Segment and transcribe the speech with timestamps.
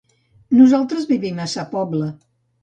[0.61, 2.09] Nosaltres vivim a Sa Pobla.